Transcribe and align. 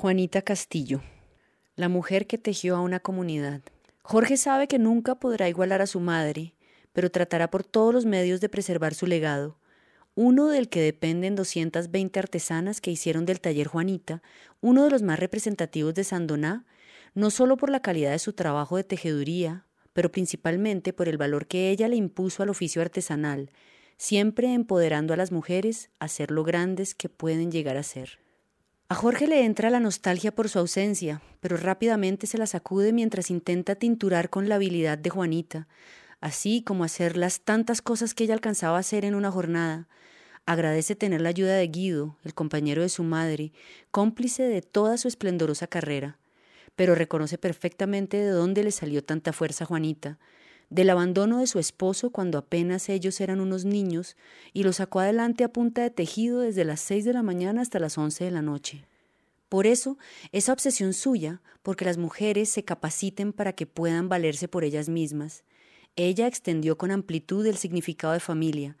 Juanita 0.00 0.42
Castillo, 0.42 1.02
la 1.74 1.88
mujer 1.88 2.28
que 2.28 2.38
tejió 2.38 2.76
a 2.76 2.80
una 2.80 3.00
comunidad. 3.00 3.62
Jorge 4.02 4.36
sabe 4.36 4.68
que 4.68 4.78
nunca 4.78 5.16
podrá 5.16 5.48
igualar 5.48 5.82
a 5.82 5.88
su 5.88 5.98
madre, 5.98 6.54
pero 6.92 7.10
tratará 7.10 7.50
por 7.50 7.64
todos 7.64 7.92
los 7.92 8.06
medios 8.06 8.40
de 8.40 8.48
preservar 8.48 8.94
su 8.94 9.08
legado, 9.08 9.58
uno 10.14 10.46
del 10.46 10.68
que 10.68 10.80
dependen 10.80 11.34
220 11.34 12.16
artesanas 12.16 12.80
que 12.80 12.92
hicieron 12.92 13.26
del 13.26 13.40
taller 13.40 13.66
Juanita 13.66 14.22
uno 14.60 14.84
de 14.84 14.90
los 14.90 15.02
más 15.02 15.18
representativos 15.18 15.94
de 15.94 16.04
Sandoná, 16.04 16.64
no 17.16 17.30
solo 17.32 17.56
por 17.56 17.68
la 17.68 17.82
calidad 17.82 18.12
de 18.12 18.20
su 18.20 18.34
trabajo 18.34 18.76
de 18.76 18.84
tejeduría, 18.84 19.66
pero 19.94 20.12
principalmente 20.12 20.92
por 20.92 21.08
el 21.08 21.18
valor 21.18 21.48
que 21.48 21.70
ella 21.70 21.88
le 21.88 21.96
impuso 21.96 22.44
al 22.44 22.50
oficio 22.50 22.82
artesanal, 22.82 23.50
siempre 23.96 24.54
empoderando 24.54 25.12
a 25.12 25.16
las 25.16 25.32
mujeres 25.32 25.90
a 25.98 26.06
ser 26.06 26.30
lo 26.30 26.44
grandes 26.44 26.94
que 26.94 27.08
pueden 27.08 27.50
llegar 27.50 27.76
a 27.76 27.82
ser. 27.82 28.20
A 28.90 28.94
Jorge 28.94 29.26
le 29.26 29.44
entra 29.44 29.68
la 29.68 29.80
nostalgia 29.80 30.34
por 30.34 30.48
su 30.48 30.58
ausencia, 30.58 31.20
pero 31.40 31.58
rápidamente 31.58 32.26
se 32.26 32.38
la 32.38 32.46
sacude 32.46 32.94
mientras 32.94 33.30
intenta 33.30 33.74
tinturar 33.74 34.30
con 34.30 34.48
la 34.48 34.54
habilidad 34.54 34.96
de 34.96 35.10
Juanita, 35.10 35.68
así 36.22 36.62
como 36.62 36.84
hacer 36.84 37.18
las 37.18 37.42
tantas 37.42 37.82
cosas 37.82 38.14
que 38.14 38.24
ella 38.24 38.32
alcanzaba 38.32 38.78
a 38.78 38.80
hacer 38.80 39.04
en 39.04 39.14
una 39.14 39.30
jornada. 39.30 39.88
Agradece 40.46 40.96
tener 40.96 41.20
la 41.20 41.28
ayuda 41.28 41.56
de 41.56 41.68
Guido, 41.68 42.16
el 42.24 42.32
compañero 42.32 42.80
de 42.80 42.88
su 42.88 43.02
madre, 43.02 43.52
cómplice 43.90 44.44
de 44.44 44.62
toda 44.62 44.96
su 44.96 45.06
esplendorosa 45.06 45.66
carrera, 45.66 46.16
pero 46.74 46.94
reconoce 46.94 47.36
perfectamente 47.36 48.16
de 48.16 48.30
dónde 48.30 48.64
le 48.64 48.70
salió 48.70 49.04
tanta 49.04 49.34
fuerza 49.34 49.64
a 49.64 49.66
Juanita, 49.66 50.18
del 50.70 50.90
abandono 50.90 51.38
de 51.38 51.46
su 51.46 51.58
esposo 51.58 52.10
cuando 52.10 52.38
apenas 52.38 52.88
ellos 52.88 53.20
eran 53.20 53.40
unos 53.40 53.64
niños 53.64 54.16
y 54.52 54.64
lo 54.64 54.72
sacó 54.72 55.00
adelante 55.00 55.44
a 55.44 55.52
punta 55.52 55.82
de 55.82 55.90
tejido 55.90 56.40
desde 56.40 56.64
las 56.64 56.80
seis 56.80 57.04
de 57.04 57.12
la 57.12 57.22
mañana 57.22 57.62
hasta 57.62 57.78
las 57.78 57.96
once 57.96 58.24
de 58.24 58.30
la 58.30 58.42
noche. 58.42 58.84
Por 59.48 59.66
eso, 59.66 59.96
esa 60.30 60.52
obsesión 60.52 60.92
suya, 60.92 61.40
porque 61.62 61.86
las 61.86 61.96
mujeres 61.96 62.50
se 62.50 62.64
capaciten 62.64 63.32
para 63.32 63.54
que 63.54 63.66
puedan 63.66 64.08
valerse 64.08 64.46
por 64.46 64.62
ellas 64.62 64.88
mismas. 64.88 65.42
Ella 65.96 66.26
extendió 66.26 66.76
con 66.76 66.90
amplitud 66.90 67.46
el 67.46 67.56
significado 67.56 68.12
de 68.12 68.20
familia, 68.20 68.76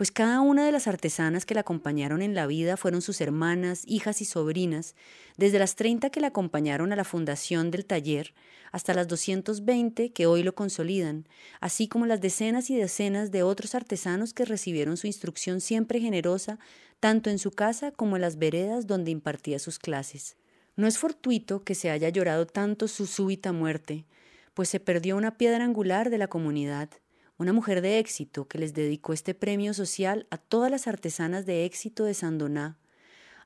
pues 0.00 0.10
cada 0.10 0.40
una 0.40 0.64
de 0.64 0.72
las 0.72 0.86
artesanas 0.86 1.44
que 1.44 1.52
la 1.52 1.60
acompañaron 1.60 2.22
en 2.22 2.34
la 2.34 2.46
vida 2.46 2.78
fueron 2.78 3.02
sus 3.02 3.20
hermanas, 3.20 3.82
hijas 3.84 4.22
y 4.22 4.24
sobrinas, 4.24 4.94
desde 5.36 5.58
las 5.58 5.76
30 5.76 6.08
que 6.08 6.22
la 6.22 6.28
acompañaron 6.28 6.90
a 6.94 6.96
la 6.96 7.04
fundación 7.04 7.70
del 7.70 7.84
taller 7.84 8.32
hasta 8.72 8.94
las 8.94 9.08
220 9.08 10.10
que 10.14 10.24
hoy 10.24 10.42
lo 10.42 10.54
consolidan, 10.54 11.28
así 11.60 11.86
como 11.86 12.06
las 12.06 12.22
decenas 12.22 12.70
y 12.70 12.76
decenas 12.76 13.30
de 13.30 13.42
otros 13.42 13.74
artesanos 13.74 14.32
que 14.32 14.46
recibieron 14.46 14.96
su 14.96 15.06
instrucción 15.06 15.60
siempre 15.60 16.00
generosa, 16.00 16.58
tanto 16.98 17.28
en 17.28 17.38
su 17.38 17.50
casa 17.50 17.90
como 17.90 18.16
en 18.16 18.22
las 18.22 18.38
veredas 18.38 18.86
donde 18.86 19.10
impartía 19.10 19.58
sus 19.58 19.78
clases. 19.78 20.38
No 20.76 20.86
es 20.86 20.96
fortuito 20.96 21.62
que 21.62 21.74
se 21.74 21.90
haya 21.90 22.08
llorado 22.08 22.46
tanto 22.46 22.88
su 22.88 23.06
súbita 23.06 23.52
muerte, 23.52 24.06
pues 24.54 24.70
se 24.70 24.80
perdió 24.80 25.18
una 25.18 25.36
piedra 25.36 25.62
angular 25.62 26.08
de 26.08 26.16
la 26.16 26.28
comunidad, 26.28 26.88
una 27.40 27.54
mujer 27.54 27.80
de 27.80 27.98
éxito 27.98 28.46
que 28.48 28.58
les 28.58 28.74
dedicó 28.74 29.14
este 29.14 29.32
premio 29.32 29.72
social 29.72 30.26
a 30.28 30.36
todas 30.36 30.70
las 30.70 30.86
artesanas 30.86 31.46
de 31.46 31.64
éxito 31.64 32.04
de 32.04 32.12
Sandoná. 32.12 32.76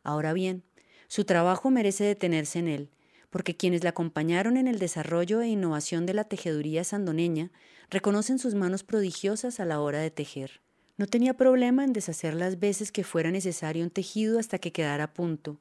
Ahora 0.03 0.33
bien, 0.33 0.65
su 1.07 1.25
trabajo 1.25 1.71
merece 1.71 2.03
detenerse 2.03 2.59
en 2.59 2.67
él, 2.67 2.91
porque 3.31 3.57
quienes 3.57 3.85
la 3.85 3.91
acompañaron 3.91 4.57
en 4.57 4.67
el 4.67 4.81
desarrollo 4.81 5.41
e 5.43 5.47
innovación 5.47 6.07
de 6.07 6.15
la 6.15 6.25
tejeduría 6.25 6.83
sandoneña 6.83 7.53
reconocen 7.89 8.41
sus 8.41 8.57
manos 8.57 8.83
prodigiosas 8.83 9.61
a 9.61 9.65
la 9.65 9.81
hora 9.81 10.01
de 10.01 10.11
tejer. 10.11 10.61
No 10.97 11.07
tenía 11.07 11.35
problema 11.35 11.85
en 11.85 11.93
deshacer 11.93 12.35
las 12.35 12.59
veces 12.59 12.91
que 12.91 13.05
fuera 13.05 13.31
necesario 13.31 13.85
un 13.85 13.91
tejido 13.91 14.41
hasta 14.41 14.59
que 14.59 14.73
quedara 14.73 15.05
a 15.05 15.13
punto. 15.15 15.61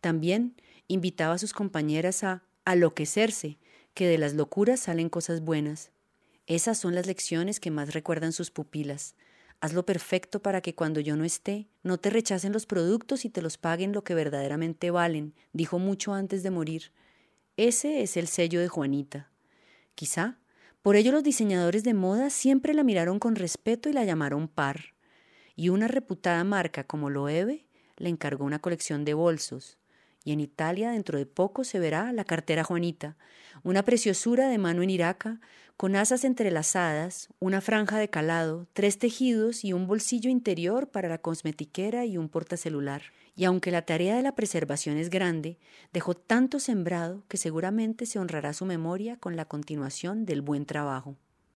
También 0.00 0.54
invitaba 0.88 1.34
a 1.34 1.38
sus 1.38 1.52
compañeras 1.52 2.24
a 2.24 2.44
aloquecerse, 2.64 3.58
que 3.92 4.06
de 4.08 4.16
las 4.16 4.32
locuras 4.32 4.80
salen 4.80 5.10
cosas 5.10 5.42
buenas. 5.42 5.90
Esas 6.46 6.78
son 6.78 6.94
las 6.94 7.06
lecciones 7.06 7.58
que 7.58 7.70
más 7.70 7.94
recuerdan 7.94 8.32
sus 8.32 8.50
pupilas. 8.50 9.14
Hazlo 9.60 9.86
perfecto 9.86 10.42
para 10.42 10.60
que 10.60 10.74
cuando 10.74 11.00
yo 11.00 11.16
no 11.16 11.24
esté, 11.24 11.68
no 11.82 11.98
te 11.98 12.10
rechacen 12.10 12.52
los 12.52 12.66
productos 12.66 13.24
y 13.24 13.30
te 13.30 13.40
los 13.40 13.56
paguen 13.56 13.92
lo 13.92 14.04
que 14.04 14.14
verdaderamente 14.14 14.90
valen, 14.90 15.34
dijo 15.52 15.78
mucho 15.78 16.12
antes 16.12 16.42
de 16.42 16.50
morir. 16.50 16.92
Ese 17.56 18.02
es 18.02 18.16
el 18.16 18.26
sello 18.26 18.60
de 18.60 18.68
Juanita. 18.68 19.30
Quizá, 19.94 20.38
por 20.82 20.96
ello 20.96 21.12
los 21.12 21.22
diseñadores 21.22 21.82
de 21.82 21.94
moda 21.94 22.28
siempre 22.28 22.74
la 22.74 22.84
miraron 22.84 23.18
con 23.18 23.36
respeto 23.36 23.88
y 23.88 23.94
la 23.94 24.04
llamaron 24.04 24.48
par. 24.48 24.94
Y 25.56 25.70
una 25.70 25.88
reputada 25.88 26.44
marca 26.44 26.84
como 26.84 27.08
Loewe 27.08 27.66
le 27.96 28.08
encargó 28.08 28.44
una 28.44 28.58
colección 28.58 29.04
de 29.06 29.14
bolsos, 29.14 29.78
y 30.24 30.32
en 30.32 30.40
Italia 30.40 30.90
dentro 30.90 31.18
de 31.18 31.26
poco 31.26 31.64
se 31.64 31.78
verá 31.78 32.12
la 32.12 32.24
cartera 32.24 32.64
Juanita, 32.64 33.16
una 33.62 33.84
preciosura 33.84 34.48
de 34.48 34.58
mano 34.58 34.82
en 34.82 34.90
iraca, 34.90 35.40
con 35.76 35.96
asas 35.96 36.24
entrelazadas, 36.24 37.28
una 37.40 37.60
franja 37.60 37.98
de 37.98 38.08
calado, 38.08 38.66
tres 38.72 38.98
tejidos 38.98 39.64
y 39.64 39.72
un 39.72 39.86
bolsillo 39.86 40.30
interior 40.30 40.88
para 40.88 41.08
la 41.08 41.18
cosmetiquera 41.18 42.04
y 42.04 42.16
un 42.16 42.28
portacelular. 42.28 43.02
Y 43.36 43.44
aunque 43.44 43.72
la 43.72 43.82
tarea 43.82 44.14
de 44.14 44.22
la 44.22 44.36
preservación 44.36 44.96
es 44.96 45.10
grande, 45.10 45.58
dejó 45.92 46.14
tanto 46.14 46.60
sembrado 46.60 47.24
que 47.28 47.36
seguramente 47.36 48.06
se 48.06 48.20
honrará 48.20 48.52
su 48.52 48.64
memoria 48.66 49.16
con 49.16 49.34
la 49.34 49.46
continuación 49.46 50.24
del 50.24 50.42
buen 50.42 50.64
trabajo. 50.64 51.16